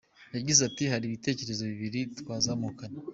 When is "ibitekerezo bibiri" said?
1.07-1.99